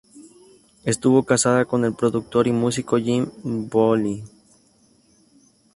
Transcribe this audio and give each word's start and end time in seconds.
Estuvo 0.83 1.21
casada 1.25 1.65
con 1.65 1.85
el 1.85 1.93
productor 1.93 2.47
y 2.47 2.51
músico 2.51 2.97
Jimmy 2.97 3.27
Boyle. 3.69 4.23